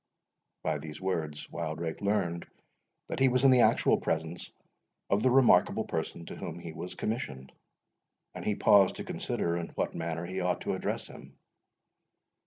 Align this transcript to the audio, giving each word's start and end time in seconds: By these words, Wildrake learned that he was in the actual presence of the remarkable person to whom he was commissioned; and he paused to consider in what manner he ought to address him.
By 0.63 0.79
these 0.79 0.99
words, 0.99 1.47
Wildrake 1.51 2.01
learned 2.01 2.47
that 3.07 3.19
he 3.19 3.27
was 3.27 3.43
in 3.43 3.51
the 3.51 3.61
actual 3.61 3.99
presence 3.99 4.51
of 5.11 5.21
the 5.21 5.29
remarkable 5.29 5.83
person 5.83 6.25
to 6.25 6.35
whom 6.35 6.57
he 6.57 6.73
was 6.73 6.95
commissioned; 6.95 7.51
and 8.33 8.43
he 8.43 8.55
paused 8.55 8.95
to 8.95 9.03
consider 9.03 9.55
in 9.55 9.67
what 9.75 9.93
manner 9.93 10.25
he 10.25 10.41
ought 10.41 10.61
to 10.61 10.73
address 10.73 11.05
him. 11.05 11.37